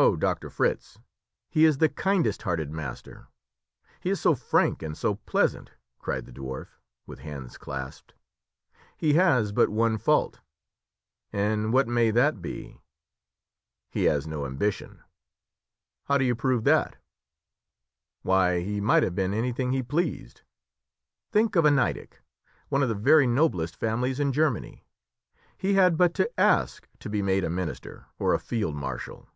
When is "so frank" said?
4.20-4.80